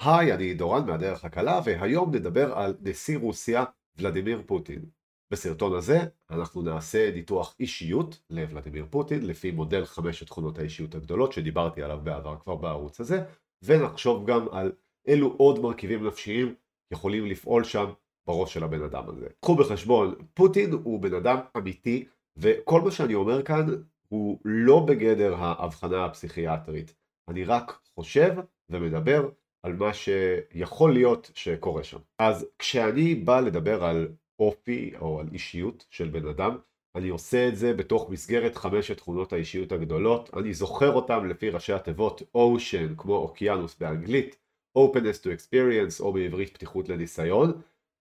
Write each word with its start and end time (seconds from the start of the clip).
היי, 0.00 0.34
אני 0.34 0.54
דורן 0.54 0.86
מהדרך 0.86 1.24
הקלה, 1.24 1.60
והיום 1.64 2.14
נדבר 2.14 2.58
על 2.58 2.76
נשיא 2.80 3.18
רוסיה 3.18 3.64
ולדימיר 3.96 4.42
פוטין. 4.46 4.84
בסרטון 5.30 5.76
הזה 5.76 5.98
אנחנו 6.30 6.62
נעשה 6.62 7.10
ניתוח 7.14 7.56
אישיות 7.60 8.22
לוולדימיר 8.30 8.86
פוטין 8.90 9.26
לפי 9.26 9.50
מודל 9.50 9.84
חמש 9.84 10.22
תכונות 10.22 10.58
האישיות 10.58 10.94
הגדולות 10.94 11.32
שדיברתי 11.32 11.82
עליו 11.82 12.00
בעבר 12.02 12.36
כבר 12.40 12.56
בערוץ 12.56 13.00
הזה, 13.00 13.24
ונחשוב 13.62 14.26
גם 14.30 14.48
על 14.50 14.72
אילו 15.06 15.34
עוד 15.36 15.58
מרכיבים 15.58 16.06
נפשיים 16.06 16.54
יכולים 16.92 17.26
לפעול 17.26 17.64
שם 17.64 17.86
בראש 18.26 18.54
של 18.54 18.64
הבן 18.64 18.82
אדם 18.82 19.08
הזה. 19.08 19.26
קחו 19.40 19.54
בחשבון, 19.54 20.14
פוטין 20.34 20.72
הוא 20.72 21.00
בן 21.00 21.14
אדם 21.14 21.38
אמיתי, 21.56 22.04
וכל 22.36 22.80
מה 22.80 22.90
שאני 22.90 23.14
אומר 23.14 23.42
כאן 23.42 23.66
הוא 24.08 24.38
לא 24.44 24.80
בגדר 24.88 25.34
ההבחנה 25.34 26.04
הפסיכיאטרית. 26.04 26.94
אני 27.28 27.44
רק 27.44 27.80
חושב 27.94 28.34
ומדבר 28.70 29.28
על 29.62 29.76
מה 29.76 29.94
שיכול 29.94 30.92
להיות 30.92 31.30
שקורה 31.34 31.84
שם. 31.84 31.98
אז 32.18 32.46
כשאני 32.58 33.14
בא 33.14 33.40
לדבר 33.40 33.84
על 33.84 34.08
אופי 34.38 34.92
או 35.00 35.20
על 35.20 35.26
אישיות 35.32 35.86
של 35.90 36.08
בן 36.08 36.26
אדם, 36.26 36.56
אני 36.94 37.08
עושה 37.08 37.48
את 37.48 37.56
זה 37.56 37.74
בתוך 37.74 38.10
מסגרת 38.10 38.56
חמשת 38.56 38.96
תכונות 38.96 39.32
האישיות 39.32 39.72
הגדולות, 39.72 40.30
אני 40.36 40.54
זוכר 40.54 40.92
אותם 40.94 41.26
לפי 41.26 41.50
ראשי 41.50 41.72
התיבות 41.72 42.22
Ocean 42.36 42.94
כמו 42.96 43.16
אוקיינוס 43.16 43.76
באנגלית, 43.80 44.36
Openness 44.78 45.22
to 45.22 45.26
Experience 45.26 46.00
או 46.00 46.12
בעברית 46.12 46.54
פתיחות 46.54 46.88
לניסיון, 46.88 47.52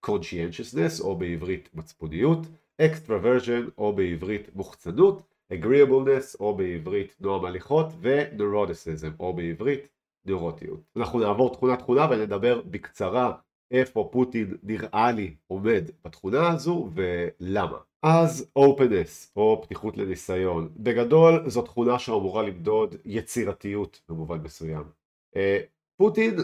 Conscientiousness 0.06 1.02
או 1.02 1.16
בעברית 1.16 1.70
מצפוניות, 1.74 2.40
Extraversion 2.82 3.70
או 3.78 3.94
בעברית 3.94 4.56
מוחצנות, 4.56 5.22
Agreeableness 5.54 6.40
או 6.40 6.56
בעברית 6.56 7.16
נועם 7.20 7.46
הליכות 7.46 7.88
ו-Neuroticism 8.02 9.12
או 9.20 9.34
בעברית 9.34 9.90
נוירוטיות. 10.27 10.80
אנחנו 10.98 11.20
נעבור 11.20 11.54
תכונה 11.54 11.77
תכונה 11.77 12.08
ונדבר 12.12 12.62
בקצרה 12.62 13.34
איפה 13.72 14.09
פוטין 14.12 14.58
נראה 14.63 15.12
לי 15.12 15.36
עומד 15.48 15.91
בתכונה 16.06 16.50
הזו 16.50 16.89
ולמה. 16.94 17.78
אז 18.03 18.52
openness 18.59 19.31
או 19.36 19.61
פתיחות 19.64 19.97
לניסיון, 19.97 20.69
בגדול 20.78 21.50
זו 21.50 21.61
תכונה 21.61 22.00
שאמורה 22.00 22.44
למדוד 22.44 22.95
יצירתיות 23.06 24.02
במובן 24.09 24.42
מסוים. 24.42 24.84
אה, 25.36 25.59
פוטין 25.97 26.36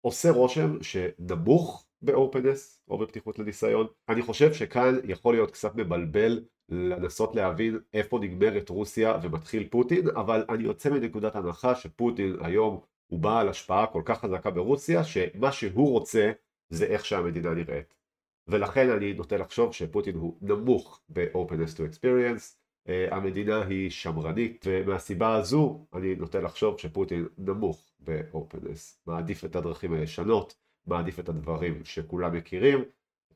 עושה 0.00 0.30
רושם 0.30 0.82
שנמוך 0.82 1.86
ב-openness 2.02 2.80
או 2.88 2.98
בפתיחות 2.98 3.38
לניסיון. 3.38 3.86
אני 4.08 4.22
חושב 4.22 4.52
שכאן 4.52 4.94
יכול 5.04 5.34
להיות 5.34 5.50
קצת 5.50 5.74
מבלבל 5.74 6.44
לנסות 6.68 7.34
להבין 7.34 7.78
איפה 7.94 8.18
נגמרת 8.18 8.68
רוסיה 8.68 9.18
ומתחיל 9.22 9.68
פוטין, 9.70 10.08
אבל 10.08 10.44
אני 10.48 10.64
יוצא 10.64 10.90
מנקודת 10.90 11.36
הנחה 11.36 11.74
שפוטין 11.74 12.36
היום 12.40 12.80
הוא 13.12 13.20
בעל 13.20 13.48
השפעה 13.48 13.86
כל 13.86 14.02
כך 14.04 14.20
חזקה 14.20 14.50
ברוסיה, 14.50 15.04
שמה 15.04 15.52
שהוא 15.52 15.90
רוצה 15.90 16.32
זה 16.68 16.84
איך 16.84 17.04
שהמדינה 17.04 17.54
נראית. 17.54 17.94
ולכן 18.48 18.90
אני 18.90 19.12
נוטה 19.12 19.36
לחשוב 19.36 19.72
שפוטין 19.72 20.14
הוא 20.14 20.36
נמוך 20.40 21.00
ב-openness 21.08 21.76
to 21.76 21.80
experience, 21.80 22.56
uh, 22.88 22.90
המדינה 23.14 23.66
היא 23.66 23.90
שמרנית, 23.90 24.64
ומהסיבה 24.68 25.34
הזו 25.34 25.86
אני 25.94 26.14
נוטה 26.14 26.40
לחשוב 26.40 26.78
שפוטין 26.78 27.26
נמוך 27.38 27.92
ב-openness, 28.00 28.98
מעדיף 29.06 29.44
את 29.44 29.56
הדרכים 29.56 29.92
הישנות, 29.92 30.54
מעדיף 30.86 31.18
את 31.18 31.28
הדברים 31.28 31.84
שכולם 31.84 32.36
מכירים, 32.36 32.84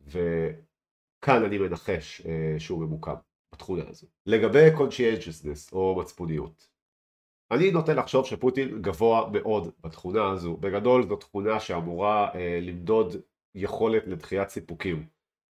וכאן 0.07 1.45
אני 1.45 1.59
מנחש 1.59 2.21
uh, 2.21 2.25
שהוא 2.59 2.81
ממוקם 2.81 3.15
בתכונה 3.53 3.83
הזו. 3.89 4.07
לגבי 4.27 4.69
conscientiousness 4.77 5.73
או 5.73 5.97
מצפוניות, 6.01 6.76
אני 7.51 7.71
נוטה 7.71 7.95
לחשוב 7.95 8.27
שפוטין 8.27 8.83
גבוה 8.83 9.31
מאוד 9.33 9.71
בתכונה 9.81 10.31
הזו, 10.31 10.57
בגדול 10.57 11.09
זו 11.09 11.17
תכונה 11.17 11.61
שאמורה 11.61 12.31
אה, 12.35 12.59
למדוד 12.63 13.17
יכולת 13.55 14.07
לדחיית 14.07 14.49
סיפוקים. 14.49 15.07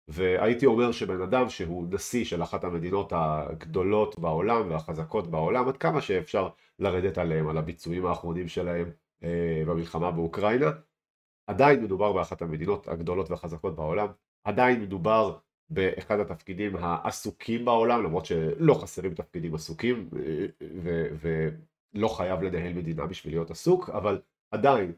והייתי 0.08 0.66
אומר 0.66 0.92
שבן 0.92 1.20
אדם 1.20 1.48
שהוא 1.48 1.86
נשיא 1.91 2.25
של 2.25 2.42
אחת 2.42 2.64
המדינות 2.64 3.12
הגדולות 3.16 4.19
בעולם 4.19 4.71
והחזקות 4.71 5.31
בעולם 5.31 5.69
עד 5.69 5.76
כמה 5.76 6.00
שאפשר 6.00 6.48
לרדת 6.78 7.19
עליהם, 7.19 7.48
על 7.48 7.59
הביצועים 7.59 8.06
האחרונים 8.06 8.48
שלהם 8.48 8.91
אה, 9.25 9.62
במלחמה 9.66 10.10
באוקראינה 10.10 10.71
עדיין 11.47 11.82
מדובר 11.82 12.12
באחת 12.12 12.42
המדינות 12.42 12.88
הגדולות 12.88 13.31
והחזקות 13.31 13.76
בעולם, 13.76 14.09
עדיין 14.44 14.82
מדובר 14.82 15.38
באחד 15.71 16.21
התפקידים 16.21 16.76
העסוקים 16.76 17.65
בעולם 17.65 18.04
למרות 18.04 18.26
שלא 18.26 18.75
חסרים 18.75 19.15
תפקידים 19.15 19.54
עסוקים 19.54 20.10
אה, 20.16 20.47
ו- 20.82 21.09
ו- 21.12 21.48
לא 21.97 22.09
חייב 22.09 22.43
לנהל 22.43 22.73
מדינה 22.73 23.07
בשביל 23.07 23.34
להיות 23.34 23.51
עסוק, 23.51 23.91
אבל 23.91 24.21
עדיין, 24.51 24.93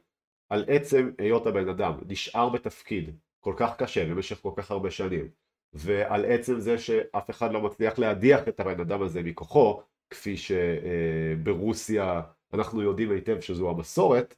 על 0.50 0.64
עצם 0.68 1.10
היות 1.18 1.46
הבן 1.46 1.68
אדם 1.68 1.92
נשאר 2.08 2.48
בתפקיד 2.48 3.10
כל 3.40 3.54
כך 3.56 3.76
קשה 3.76 4.06
במשך 4.10 4.38
כל 4.42 4.52
כך 4.56 4.70
הרבה 4.70 4.90
שנים, 4.90 5.28
ועל 5.72 6.24
עצם 6.24 6.60
זה 6.60 6.78
שאף 6.78 7.30
אחד 7.30 7.52
לא 7.52 7.60
מצליח 7.60 7.98
להדיח 7.98 8.48
את 8.48 8.60
הבן 8.60 8.80
אדם 8.80 9.02
הזה 9.02 9.22
מכוחו, 9.22 9.82
כפי 10.10 10.34
שברוסיה 10.36 12.22
אנחנו 12.54 12.82
יודעים 12.82 13.10
היטב 13.10 13.40
שזו 13.40 13.70
המסורת, 13.70 14.34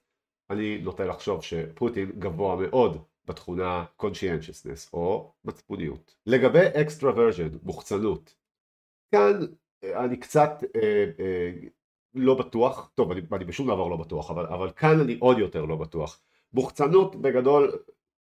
אני 0.50 0.78
נוטה 0.78 1.04
לחשוב 1.04 1.42
שפוטין 1.42 2.12
גבוה 2.18 2.56
מאוד 2.56 3.02
בתכונה 3.24 3.84
conscientiousness 4.02 4.90
או 4.92 5.32
מצפוניות. 5.44 6.16
לגבי 6.26 6.66
extraversion, 6.66 7.58
מוחצנות, 7.62 8.34
כאן 9.14 9.32
אני 9.84 10.16
קצת 10.16 10.50
אה, 10.76 11.04
אה, 11.20 11.52
לא 12.14 12.34
בטוח, 12.34 12.90
טוב 12.94 13.10
אני, 13.12 13.20
אני 13.32 13.44
בשום 13.44 13.66
דבר 13.66 13.88
לא 13.88 13.96
בטוח, 13.96 14.30
אבל, 14.30 14.46
אבל 14.46 14.70
כאן 14.70 15.00
אני 15.00 15.16
עוד 15.20 15.38
יותר 15.38 15.64
לא 15.64 15.76
בטוח. 15.76 16.20
מוחצנות 16.52 17.16
בגדול 17.16 17.72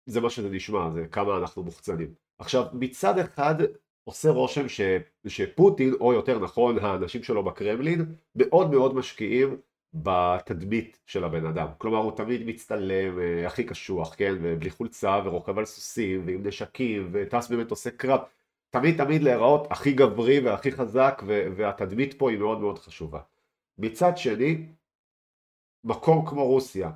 זה 0.07 0.21
מה 0.21 0.31
שזה 0.31 0.51
נשמע, 0.51 0.91
זה 0.91 1.07
כמה 1.07 1.37
אנחנו 1.37 1.63
מוחצנים. 1.63 2.15
עכשיו 2.39 2.65
מצד 2.73 3.19
אחד 3.19 3.55
עושה 4.05 4.31
רושם 4.31 4.69
ש, 4.69 4.81
שפוטין, 5.27 5.95
או 6.01 6.13
יותר 6.13 6.39
נכון 6.39 6.79
האנשים 6.79 7.23
שלו 7.23 7.43
בקרמלין, 7.43 8.15
מאוד 8.37 8.71
מאוד 8.71 8.95
משקיעים 8.95 9.57
בתדמית 9.95 10.99
של 11.07 11.25
הבן 11.25 11.47
אדם. 11.47 11.69
כלומר 11.79 11.99
הוא 11.99 12.13
תמיד 12.17 12.47
מצטלם 12.47 13.19
אה, 13.19 13.47
הכי 13.47 13.65
קשוח, 13.65 14.15
כן, 14.17 14.35
ובלי 14.43 14.71
חולצה 14.71 15.21
ורוכב 15.25 15.59
על 15.59 15.65
סוסים 15.65 16.23
ועם 16.27 16.47
נשקים 16.47 17.09
וטס 17.13 17.49
במטוסי 17.49 17.91
קרב. 17.91 18.21
תמיד 18.71 19.05
תמיד 19.05 19.23
להיראות 19.23 19.67
הכי 19.71 19.93
גברי 19.93 20.41
והכי 20.41 20.73
חזק 20.73 21.23
והתדמית 21.27 22.15
פה 22.19 22.31
היא 22.31 22.39
מאוד 22.39 22.61
מאוד 22.61 22.79
חשובה. 22.79 23.21
מצד 23.79 24.13
שני, 24.17 24.67
מקום 25.85 26.27
כמו 26.27 26.47
רוסיה, 26.47 26.91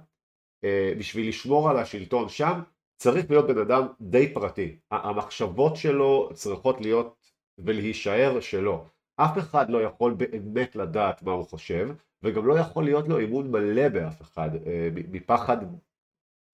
אה, 0.65 0.93
בשביל 0.99 1.29
לשמור 1.29 1.71
על 1.71 1.77
השלטון 1.77 2.29
שם, 2.29 2.61
צריך 2.97 3.31
להיות 3.31 3.47
בן 3.47 3.59
אדם 3.59 3.87
די 4.01 4.35
פרטי. 4.35 4.79
המחשבות 4.91 5.77
שלו 5.77 6.31
צריכות 6.35 6.81
להיות 6.81 7.31
ולהישאר 7.59 8.41
שלו. 8.41 8.85
אף 9.17 9.39
אחד 9.39 9.71
לא 9.71 9.83
יכול 9.83 10.15
באמת 10.15 10.77
לדעת 10.77 11.23
מה 11.23 11.33
הוא 11.33 11.47
חושב, 11.47 11.89
וגם 12.23 12.47
לא 12.47 12.59
יכול 12.59 12.85
להיות 12.85 13.09
לו 13.09 13.21
אמון 13.21 13.51
מלא 13.51 13.89
באף 13.89 14.23
אחד, 14.23 14.51
אה, 14.67 14.89
מפחד 14.95 15.57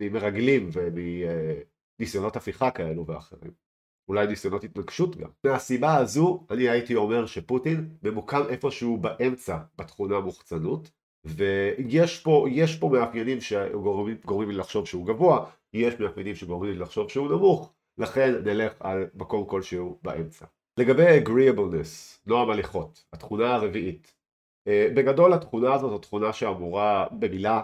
ממרגלים 0.02 0.70
ומניסיונות 0.72 2.36
הפיכה 2.36 2.70
כאלו 2.70 3.06
ואחרים. 3.06 3.65
אולי 4.08 4.26
ניסיונות 4.26 4.64
התנגשות 4.64 5.16
גם. 5.16 5.28
מהסיבה 5.44 5.96
הזו 5.96 6.46
אני 6.50 6.68
הייתי 6.68 6.94
אומר 6.94 7.26
שפוטין 7.26 7.88
ממוקם 8.02 8.42
איפשהו 8.48 8.96
באמצע 8.96 9.58
בתכונה 9.78 10.20
מוחצנות 10.20 10.90
ויש 11.24 12.20
פה, 12.22 12.46
פה 12.80 12.88
מאפיינים 12.88 13.40
שגורמים 13.40 14.50
לי 14.50 14.56
לחשוב 14.56 14.86
שהוא 14.86 15.06
גבוה, 15.06 15.50
יש 15.72 16.00
מאפיינים 16.00 16.34
שגורמים 16.34 16.72
לי 16.72 16.78
לחשוב 16.78 17.10
שהוא 17.10 17.28
נמוך, 17.28 17.72
לכן 17.98 18.34
נלך 18.44 18.72
על 18.80 19.06
מקום 19.14 19.46
כלשהו 19.46 19.98
באמצע. 20.02 20.46
לגבי 20.78 21.24
agreeableness, 21.24 22.20
נועם 22.26 22.50
הליכות, 22.50 23.04
התכונה 23.12 23.54
הרביעית. 23.54 24.14
אה, 24.68 24.88
בגדול 24.96 25.32
התכונה 25.32 25.74
הזאת 25.74 25.90
זו 25.90 25.98
תכונה 25.98 26.32
שאמורה 26.32 27.06
במילה 27.18 27.62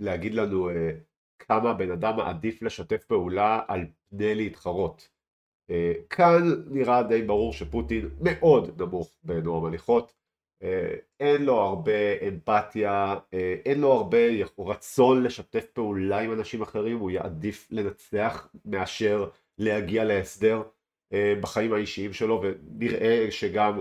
להגיד 0.00 0.34
לנו 0.34 0.70
אה, 0.70 0.90
כמה 1.38 1.74
בן 1.74 1.90
אדם 1.90 2.16
מעדיף 2.16 2.62
לשתף 2.62 3.04
פעולה 3.04 3.60
על 3.68 3.86
פני 4.10 4.34
להתחרות. 4.34 5.08
אה, 5.70 5.92
כאן 6.10 6.42
נראה 6.66 7.02
די 7.02 7.22
ברור 7.22 7.52
שפוטין 7.52 8.08
מאוד 8.20 8.82
נמוך 8.82 9.12
בנועם 9.22 9.64
הליכות, 9.64 10.14
אה, 10.62 10.94
אין 11.20 11.44
לו 11.44 11.60
הרבה 11.60 12.18
אמפתיה, 12.28 13.16
אה, 13.34 13.54
אין 13.64 13.80
לו 13.80 13.92
הרבה 13.92 14.18
רצון 14.58 15.22
לשתף 15.22 15.66
פעולה 15.72 16.20
עם 16.20 16.32
אנשים 16.32 16.62
אחרים, 16.62 16.98
הוא 16.98 17.10
יעדיף 17.10 17.68
לנצח 17.70 18.48
מאשר 18.64 19.28
להגיע 19.58 20.04
להסדר 20.04 20.62
בחיים 21.40 21.72
האישיים 21.72 22.12
שלו 22.12 22.42
ונראה 22.42 23.26
שגם 23.30 23.80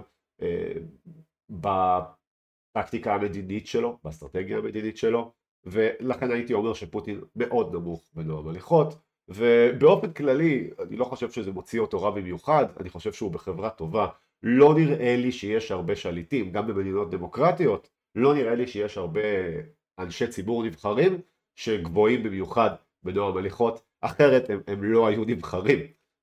בפרקטיקה 1.49 3.15
המדינית 3.15 3.67
שלו, 3.67 3.99
באסטרטגיה 4.03 4.57
המדינית 4.57 4.97
שלו 4.97 5.31
ולכן 5.65 6.31
הייתי 6.31 6.53
אומר 6.53 6.73
שפוטין 6.73 7.21
מאוד 7.35 7.73
נמוך 7.73 8.09
בנועם 8.13 8.47
הליכות 8.47 8.95
ובאופן 9.29 10.13
כללי 10.13 10.69
אני 10.79 10.95
לא 10.95 11.05
חושב 11.05 11.31
שזה 11.31 11.51
מוציא 11.51 11.79
אותו 11.79 12.01
רע 12.01 12.11
במיוחד, 12.11 12.65
אני 12.79 12.89
חושב 12.89 13.13
שהוא 13.13 13.31
בחברה 13.31 13.69
טובה. 13.69 14.07
לא 14.43 14.73
נראה 14.75 15.15
לי 15.15 15.31
שיש 15.31 15.71
הרבה 15.71 15.95
שליטים, 15.95 16.51
גם 16.51 16.67
במדינות 16.67 17.11
דמוקרטיות, 17.11 17.89
לא 18.15 18.33
נראה 18.33 18.55
לי 18.55 18.67
שיש 18.67 18.97
הרבה 18.97 19.21
אנשי 19.99 20.27
ציבור 20.27 20.63
נבחרים 20.63 21.21
שגבוהים 21.55 22.23
במיוחד 22.23 22.69
בנועם 23.03 23.37
הליכות, 23.37 23.81
אחרת 24.01 24.49
הם, 24.49 24.61
הם 24.67 24.83
לא 24.83 25.07
היו 25.07 25.25
נבחרים, 25.25 25.79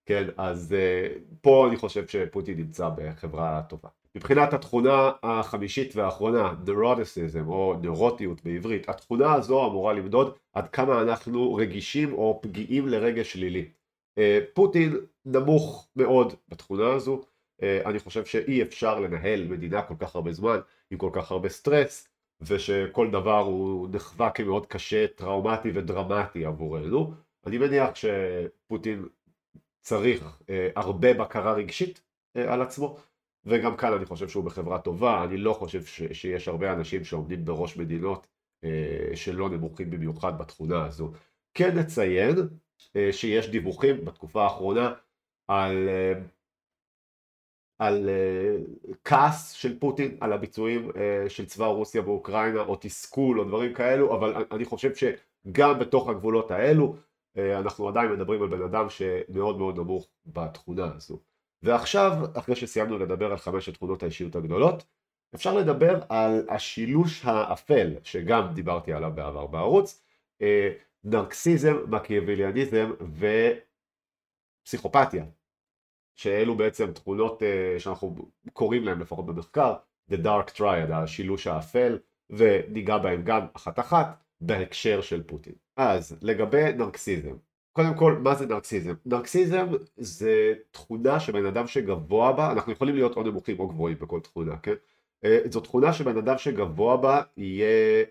כן, 0.07 0.29
אז 0.37 0.75
uh, 0.75 1.19
פה 1.41 1.67
אני 1.69 1.77
חושב 1.77 2.07
שפוטין 2.07 2.57
נמצא 2.57 2.89
בחברה 2.97 3.63
טובה. 3.69 3.89
מבחינת 4.17 4.53
התכונה 4.53 5.13
החמישית 5.23 5.97
והאחרונה, 5.97 6.55
נרוטיסיזם 6.67 7.49
או 7.49 7.75
נרוטיות 7.83 8.45
בעברית, 8.45 8.89
התכונה 8.89 9.33
הזו 9.33 9.67
אמורה 9.67 9.93
למדוד 9.93 10.35
עד 10.53 10.69
כמה 10.69 11.03
אנחנו 11.03 11.55
רגישים 11.55 12.13
או 12.13 12.41
פגיעים 12.43 12.89
לרגש 12.89 13.33
שלילי. 13.33 13.69
אה, 14.19 14.39
פוטין 14.55 14.97
נמוך 15.25 15.89
מאוד 15.97 16.35
בתכונה 16.49 16.93
הזו, 16.93 17.21
אה, 17.63 17.83
אני 17.85 17.99
חושב 17.99 18.25
שאי 18.25 18.63
אפשר 18.63 19.01
לנהל 19.01 19.45
מדינה 19.45 19.83
כל 19.83 19.95
כך 19.99 20.15
הרבה 20.15 20.33
זמן 20.33 20.59
עם 20.91 20.99
כל 20.99 21.11
כך 21.13 21.31
הרבה 21.31 21.49
סטרס 21.49 22.09
ושכל 22.41 23.11
דבר 23.11 23.39
הוא 23.39 23.89
נחווה 23.93 24.31
כמאוד 24.31 24.67
קשה, 24.67 25.07
טראומטי 25.07 25.71
ודרמטי 25.75 26.45
עבורנו. 26.45 27.15
אני 27.47 27.59
מניח 27.59 27.91
שפוטין 27.95 29.05
צריך 29.83 30.39
אה, 30.51 30.69
הרבה 30.77 31.15
בקרה 31.15 31.53
רגשית 31.53 32.01
על 32.35 32.63
עצמו 32.63 32.99
וגם 33.47 33.77
כאן 33.77 33.93
אני 33.93 34.07
חושב 34.07 34.29
שהוא 34.29 34.45
בחברה 34.45 34.79
טובה, 34.79 35.25
אני 35.25 35.37
לא 35.37 35.53
חושב 35.53 35.85
ש, 35.85 36.03
שיש 36.13 36.49
הרבה 36.49 36.73
אנשים 36.73 37.05
שעומדים 37.05 37.45
בראש 37.45 37.77
מדינות 37.77 38.27
אה, 38.65 39.11
שלא 39.15 39.51
נמוכים 39.51 39.91
במיוחד 39.91 40.39
בתכונה 40.39 40.85
הזו. 40.85 41.13
כן 41.55 41.79
נציין 41.79 42.37
אה, 42.97 43.09
שיש 43.13 43.49
דיווחים 43.49 44.05
בתקופה 44.05 44.43
האחרונה 44.45 44.93
על, 45.49 45.89
אה, 45.89 46.13
על 47.79 48.09
אה, 48.09 48.57
כעס 49.05 49.51
של 49.51 49.79
פוטין 49.79 50.17
על 50.21 50.33
הביצועים 50.33 50.91
אה, 50.97 51.29
של 51.29 51.47
צבא 51.47 51.67
רוסיה 51.67 52.03
באוקראינה 52.03 52.61
או 52.61 52.77
תסכול 52.81 53.41
או 53.41 53.45
דברים 53.45 53.75
כאלו, 53.75 54.17
אבל 54.17 54.45
אני 54.53 54.65
חושב 54.65 54.91
שגם 54.95 55.79
בתוך 55.79 56.09
הגבולות 56.09 56.51
האלו 56.51 56.97
אה, 57.37 57.59
אנחנו 57.59 57.89
עדיין 57.89 58.13
מדברים 58.13 58.43
על 58.43 58.49
בן 58.49 58.63
אדם 58.63 58.91
שמאוד 58.91 59.59
מאוד 59.59 59.77
נמוך 59.77 60.09
בתכונה 60.27 60.93
הזו. 60.97 61.34
ועכשיו, 61.65 62.13
אחרי 62.39 62.57
שסיימנו 62.57 62.99
לדבר 62.99 63.31
על 63.31 63.37
חמש 63.37 63.69
תכונות 63.69 64.03
האישיות 64.03 64.37
הגדולות, 64.37 64.85
אפשר 65.35 65.55
לדבר 65.55 66.01
על 66.09 66.47
השילוש 66.49 67.25
האפל, 67.25 67.95
שגם 68.03 68.55
דיברתי 68.55 68.93
עליו 68.93 69.13
בעבר 69.15 69.47
בערוץ, 69.47 70.03
אה, 70.43 70.73
נרקסיזם, 71.05 71.77
מקיאוויליאניזם 71.89 72.91
ופסיכופתיה, 74.63 75.25
שאלו 76.17 76.57
בעצם 76.57 76.93
תכונות 76.93 77.43
אה, 77.43 77.81
שאנחנו 77.81 78.17
קוראים 78.53 78.85
להן 78.85 78.99
לפחות 78.99 79.27
במחקר, 79.27 79.75
The 80.11 80.15
Dark 80.15 80.57
Triad, 80.57 80.93
השילוש 80.93 81.47
האפל, 81.47 81.99
וניגע 82.31 82.99
בהם 82.99 83.23
גם 83.23 83.47
אחת 83.57 83.79
אחת 83.79 84.23
בהקשר 84.41 85.01
של 85.01 85.23
פוטין. 85.23 85.55
אז 85.77 86.19
לגבי 86.23 86.73
נרקסיזם, 86.73 87.37
קודם 87.77 87.95
כל, 87.97 88.19
מה 88.23 88.35
זה 88.35 88.47
נרקסיזם? 88.47 88.95
נרקסיזם 89.07 89.67
זה 89.97 90.55
תכונה 90.71 91.21
שבן 91.21 91.47
אדם 91.47 91.67
שגבוה 91.67 92.33
בה, 92.33 92.53
אנחנו 92.53 92.73
יכולים 92.73 92.95
להיות 92.95 93.17
או 93.17 93.23
נמוכים 93.23 93.61
או 93.61 93.69
גבוהים 93.69 93.99
בכל 93.99 94.21
תכונה, 94.21 94.57
כן? 94.57 94.75
אה, 95.25 95.39
זו 95.51 95.61
תכונה 95.61 95.93
שבן 95.93 96.17
אדם 96.17 96.39
שגבוה 96.39 96.97
בה 96.97 97.23
יהיה... 97.37 98.05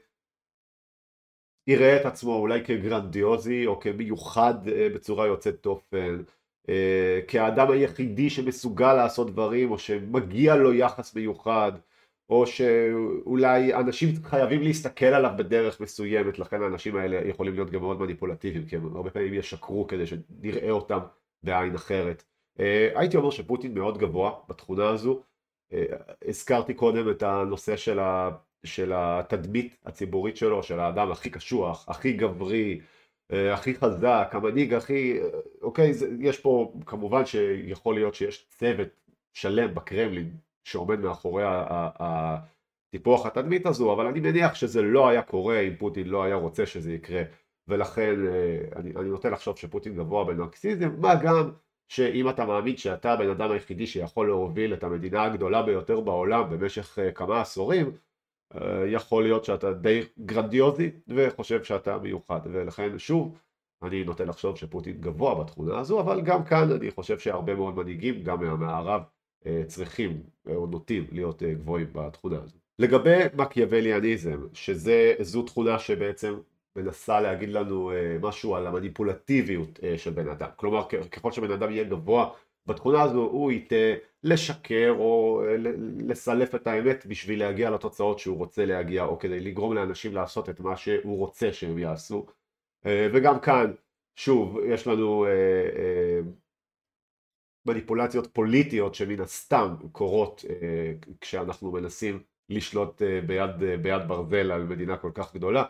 יראה 1.67 2.01
את 2.01 2.05
עצמו 2.05 2.35
אולי 2.35 2.65
כגרנדיוזי 2.65 3.65
או 3.65 3.79
כמיוחד 3.79 4.67
אה, 4.67 4.87
בצורה 4.95 5.27
יוצאת 5.27 5.63
דופן, 5.63 6.23
אה, 6.69 7.19
כאדם 7.27 7.71
היחידי 7.71 8.29
שמסוגל 8.29 8.93
לעשות 8.93 9.31
דברים 9.31 9.71
או 9.71 9.79
שמגיע 9.79 10.55
לו 10.55 10.73
יחס 10.73 11.15
מיוחד 11.15 11.71
או 12.29 12.47
שאולי 12.47 13.73
אנשים 13.73 14.09
חייבים 14.23 14.61
להסתכל 14.61 15.05
עליו 15.05 15.31
בדרך 15.37 15.79
מסוימת, 15.79 16.39
לכן 16.39 16.61
האנשים 16.61 16.95
האלה 16.95 17.27
יכולים 17.27 17.53
להיות 17.53 17.69
גם 17.69 17.81
מאוד 17.81 17.99
מניפולטיביים, 17.99 18.65
כי 18.65 18.75
הם 18.75 18.95
הרבה 18.95 19.09
פעמים 19.09 19.33
ישקרו 19.33 19.87
כדי 19.87 20.05
שנראה 20.07 20.71
אותם 20.71 20.99
בעין 21.43 21.75
אחרת. 21.75 22.23
אה, 22.59 22.89
הייתי 22.95 23.17
אומר 23.17 23.31
שפוטין 23.31 23.73
מאוד 23.73 23.97
גבוה 23.97 24.31
בתכונה 24.49 24.89
הזו. 24.89 25.21
אה, 25.73 25.83
הזכרתי 26.27 26.73
קודם 26.73 27.09
את 27.09 27.23
הנושא 27.23 27.77
של, 27.77 27.99
ה, 27.99 28.29
של 28.63 28.91
התדמית 28.95 29.77
הציבורית 29.85 30.37
שלו, 30.37 30.63
של 30.63 30.79
האדם 30.79 31.11
הכי 31.11 31.29
קשוח, 31.29 31.89
הכי 31.89 32.13
גברי, 32.13 32.79
אה, 33.31 33.53
הכי 33.53 33.75
חזק, 33.75 34.29
המנהיג 34.31 34.73
הכי... 34.73 35.19
אוקיי, 35.61 35.93
זה, 35.93 36.09
יש 36.19 36.39
פה 36.39 36.73
כמובן 36.85 37.25
שיכול 37.25 37.95
להיות 37.95 38.15
שיש 38.15 38.45
צוות 38.49 38.89
שלם 39.33 39.75
בקרמלין 39.75 40.31
שעומד 40.63 40.99
מאחורי 40.99 41.43
הטיפוח 42.93 43.25
התדמית 43.25 43.65
הזו, 43.65 43.93
אבל 43.93 44.05
אני 44.05 44.19
מניח 44.19 44.55
שזה 44.55 44.81
לא 44.81 45.07
היה 45.07 45.21
קורה 45.21 45.59
אם 45.59 45.75
פוטין 45.75 46.07
לא 46.07 46.23
היה 46.23 46.35
רוצה 46.35 46.65
שזה 46.65 46.93
יקרה, 46.93 47.23
ולכן 47.67 48.27
אה, 48.27 48.57
אני, 48.75 48.91
אני 48.95 49.09
נוטה 49.09 49.29
לחשוב 49.29 49.57
שפוטין 49.57 49.95
גבוה 49.95 50.25
בנרקסיזם, 50.25 50.89
מה 51.01 51.15
גם 51.15 51.51
שאם 51.87 52.29
אתה 52.29 52.45
מאמין 52.45 52.77
שאתה 52.77 53.13
הבן 53.13 53.29
אדם 53.29 53.51
היחידי 53.51 53.87
שיכול 53.87 54.27
להוביל 54.27 54.73
את 54.73 54.83
המדינה 54.83 55.23
הגדולה 55.23 55.63
ביותר 55.63 55.99
בעולם 55.99 56.49
במשך 56.49 56.99
אה, 56.99 57.11
כמה 57.11 57.41
עשורים, 57.41 57.91
אה, 58.55 58.87
יכול 58.87 59.23
להיות 59.23 59.45
שאתה 59.45 59.73
די 59.73 60.01
גרנדיוזי 60.19 60.91
וחושב 61.07 61.63
שאתה 61.63 61.97
מיוחד, 61.97 62.39
ולכן 62.51 62.99
שוב, 62.99 63.37
אני 63.83 64.03
נוטה 64.03 64.25
לחשוב 64.25 64.57
שפוטין 64.57 65.01
גבוה 65.01 65.43
בתכונה 65.43 65.79
הזו, 65.79 65.99
אבל 65.99 66.21
גם 66.21 66.43
כאן 66.43 66.71
אני 66.71 66.91
חושב 66.91 67.19
שהרבה 67.19 67.55
מאוד 67.55 67.75
מנהיגים, 67.75 68.23
גם 68.23 68.39
מהמערב, 68.39 69.01
צריכים 69.67 70.23
או 70.47 70.67
נוטים 70.67 71.07
להיות 71.11 71.43
אה, 71.43 71.53
גבוהים 71.53 71.87
בתכונה 71.93 72.37
הזו. 72.43 72.57
לגבי 72.79 73.19
מקיאווליאניזם, 73.33 74.39
שזו 74.53 75.41
תכונה 75.41 75.79
שבעצם 75.79 76.35
מנסה 76.75 77.21
להגיד 77.21 77.49
לנו 77.49 77.91
אה, 77.91 78.17
משהו 78.21 78.55
על 78.55 78.67
המניפולטיביות 78.67 79.79
של 79.97 80.11
בן 80.11 80.27
אדם. 80.29 80.49
כלומר, 80.55 80.87
ככל 81.11 81.31
שבן 81.31 81.51
אדם 81.51 81.71
יהיה 81.71 81.83
גבוה 81.83 82.29
בתכונה 82.65 83.01
הזו, 83.01 83.21
הוא 83.21 83.51
ייתה 83.51 83.75
לשקר 84.23 84.95
או 84.97 85.43
לסלף 86.07 86.55
את 86.55 86.67
האמת 86.67 87.05
בשביל 87.05 87.39
להגיע 87.39 87.69
לתוצאות 87.69 88.19
שהוא 88.19 88.37
רוצה 88.37 88.65
להגיע, 88.65 89.03
או 89.03 89.19
כדי 89.19 89.39
לגרום 89.39 89.73
לאנשים 89.73 90.13
לעשות 90.13 90.49
את 90.49 90.59
מה 90.59 90.77
שהוא 90.77 91.17
רוצה 91.17 91.53
שהם 91.53 91.77
יעשו. 91.77 92.25
וגם 92.85 93.39
כאן, 93.39 93.71
שוב, 94.15 94.57
יש 94.65 94.87
לנו 94.87 95.25
מניפולציות 97.65 98.27
פוליטיות 98.33 98.95
שמן 98.95 99.19
הסתם 99.19 99.75
קורות 99.91 100.45
אה, 100.49 100.93
כשאנחנו 101.21 101.71
מנסים 101.71 102.19
לשלוט 102.49 103.01
אה, 103.01 103.21
ביד, 103.21 103.63
אה, 103.63 103.77
ביד 103.77 104.07
ברזל 104.07 104.51
על 104.51 104.63
מדינה 104.63 104.97
כל 104.97 105.11
כך 105.13 105.35
גדולה. 105.35 105.63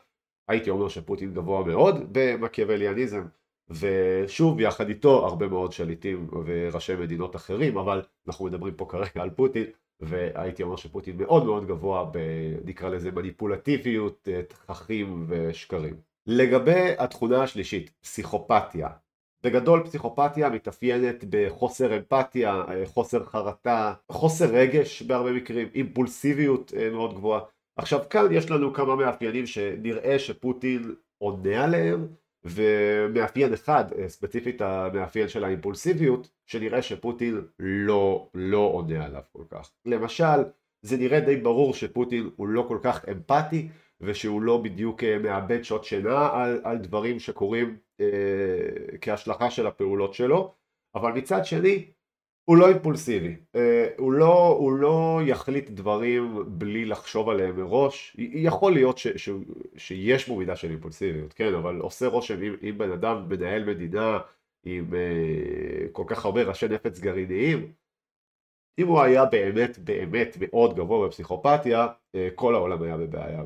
הייתי 0.47 0.69
אומר 0.69 0.89
שפוטין 0.89 1.33
גבוה 1.33 1.63
מאוד 1.63 1.95
במקיאווליאניזם 2.11 3.23
ושוב 3.69 4.59
יחד 4.59 4.89
איתו 4.89 5.25
הרבה 5.27 5.47
מאוד 5.47 5.71
שליטים 5.71 6.27
וראשי 6.45 6.95
מדינות 6.95 7.35
אחרים 7.35 7.77
אבל 7.77 8.01
אנחנו 8.27 8.45
מדברים 8.45 8.73
פה 8.73 8.85
כרגע 8.89 9.21
על 9.21 9.29
פוטין 9.29 9.65
והייתי 9.99 10.63
אומר 10.63 10.75
שפוטין 10.75 11.17
מאוד 11.17 11.45
מאוד 11.45 11.67
גבוה 11.67 12.09
ב... 12.11 12.17
נקרא 12.65 12.89
לזה 12.89 13.11
מניפולטיביות, 13.11 14.27
אה, 14.31 14.41
תככים 14.43 15.25
ושקרים. 15.27 15.95
לגבי 16.27 16.91
התכונה 16.97 17.43
השלישית, 17.43 17.91
פסיכופתיה, 18.01 18.89
בגדול 19.43 19.83
פסיכופתיה 19.83 20.49
מתאפיינת 20.49 21.23
בחוסר 21.29 21.97
אמפתיה, 21.97 22.63
חוסר 22.85 23.23
חרטה, 23.23 23.93
חוסר 24.11 24.45
רגש 24.45 25.01
בהרבה 25.01 25.31
מקרים, 25.31 25.67
אימפולסיביות 25.75 26.73
אה, 26.77 26.89
מאוד 26.89 27.13
גבוהה. 27.13 27.41
עכשיו 27.77 27.99
כאן 28.09 28.25
יש 28.31 28.51
לנו 28.51 28.73
כמה 28.73 28.95
מאפיינים 28.95 29.45
שנראה 29.45 30.19
שפוטין 30.19 30.95
עונה 31.17 31.63
עליהם 31.63 32.07
ומאפיין 32.43 33.53
אחד, 33.53 33.85
אה, 33.97 34.09
ספציפית 34.09 34.61
המאפיין 34.61 35.27
של 35.27 35.43
האימפולסיביות, 35.43 36.29
שנראה 36.47 36.81
שפוטין 36.81 37.41
לא, 37.59 38.29
לא 38.33 38.57
עונה 38.73 39.05
עליו 39.05 39.21
כל 39.31 39.43
כך. 39.49 39.71
למשל, 39.85 40.43
זה 40.81 40.97
נראה 40.97 41.19
די 41.19 41.35
ברור 41.35 41.73
שפוטין 41.73 42.29
הוא 42.35 42.47
לא 42.47 42.65
כל 42.67 42.77
כך 42.83 43.05
אמפתי 43.11 43.67
ושהוא 44.03 44.41
לא 44.41 44.57
בדיוק 44.57 45.03
מאבד 45.03 45.63
שעות 45.63 45.83
שינה 45.83 46.29
על, 46.33 46.61
על 46.63 46.77
דברים 46.77 47.19
שקורים 47.19 47.77
אה, 47.99 48.05
כהשלכה 49.01 49.51
של 49.51 49.67
הפעולות 49.67 50.13
שלו, 50.13 50.53
אבל 50.95 51.11
מצד 51.11 51.45
שני 51.45 51.85
הוא 52.45 52.57
לא 52.57 52.69
אימפולסיבי, 52.69 53.35
אה, 53.55 53.87
הוא 53.97 54.13
לא, 54.13 54.47
הוא 54.59 54.71
לא 54.71 55.19
יחליט 55.25 55.69
דברים 55.69 56.43
בלי 56.47 56.85
לחשוב 56.85 57.29
עליהם 57.29 57.55
מראש, 57.55 58.15
יכול 58.17 58.73
להיות 58.73 58.97
ש, 58.97 59.07
ש, 59.07 59.29
שיש 59.77 60.27
בו 60.27 60.37
מידה 60.37 60.55
של 60.55 60.69
אימפולסיביות, 60.69 61.33
כן, 61.33 61.53
אבל 61.53 61.79
עושה 61.79 62.07
רושם 62.07 62.43
אם, 62.43 62.55
אם 62.69 62.77
בן 62.77 62.91
אדם 62.91 63.25
מנהל 63.29 63.63
מדינה 63.65 64.19
עם 64.65 64.93
אה, 64.93 65.87
כל 65.91 66.03
כך 66.07 66.25
הרבה 66.25 66.43
ראשי 66.43 66.67
נפץ 66.67 66.99
גרעיניים, 66.99 67.71
אם 68.79 68.87
הוא 68.87 69.01
היה 69.01 69.25
באמת 69.25 69.79
באמת 69.79 70.37
מאוד 70.41 70.75
גבוה 70.75 71.07
בפסיכופתיה, 71.07 71.87
אה, 72.15 72.29
כל 72.35 72.55
העולם 72.55 72.81
היה 72.83 72.97
בבעיה, 72.97 73.43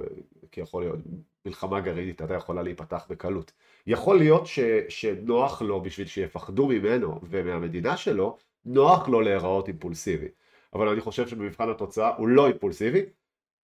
כי 0.51 0.61
יכול 0.61 0.83
להיות 0.83 0.99
מלחמה 1.45 1.79
גרעינית 1.79 2.21
הייתה 2.21 2.33
יכולה 2.33 2.63
להיפתח 2.63 3.05
בקלות. 3.09 3.51
יכול 3.87 4.17
להיות 4.17 4.47
ש, 4.47 4.59
שנוח 4.89 5.61
לו 5.61 5.81
בשביל 5.81 6.07
שיפחדו 6.07 6.67
ממנו 6.67 7.19
ומהמדינה 7.23 7.97
שלו, 7.97 8.37
נוח 8.65 9.07
לו 9.09 9.21
להיראות 9.21 9.67
אימפולסיבי. 9.67 10.27
אבל 10.73 10.87
אני 10.87 11.01
חושב 11.01 11.27
שבמבחן 11.27 11.69
התוצאה 11.69 12.15
הוא 12.15 12.27
לא 12.27 12.47
אימפולסיבי, 12.47 13.01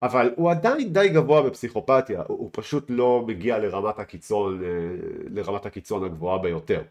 אבל 0.01 0.33
הוא 0.35 0.51
עדיין 0.51 0.93
די 0.93 1.09
גבוה 1.09 1.41
בפסיכופתיה, 1.41 2.23
הוא, 2.27 2.39
הוא 2.39 2.49
פשוט 2.53 2.85
לא 2.89 3.23
מגיע 3.27 3.59
לרמת 3.59 3.99
הקיצון, 3.99 4.61
לרמת 5.29 5.65
הקיצון 5.65 6.03
הגבוהה 6.03 6.37
ביותר, 6.37 6.83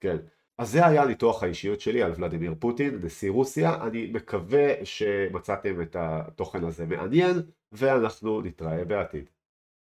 כן. 0.00 0.16
אז 0.58 0.70
זה 0.70 0.86
היה 0.86 1.04
ניתוח 1.04 1.42
האישיות 1.42 1.80
שלי 1.80 2.02
על 2.02 2.12
ולדימיר 2.16 2.54
פוטין, 2.58 3.00
נשיא 3.02 3.30
רוסיה, 3.30 3.82
אני 3.82 4.10
מקווה 4.14 4.84
שמצאתם 4.84 5.82
את 5.82 5.96
התוכן 5.98 6.64
הזה 6.64 6.86
מעניין, 6.86 7.42
ואנחנו 7.72 8.40
נתראה 8.40 8.84
בעתיד. 8.84 9.30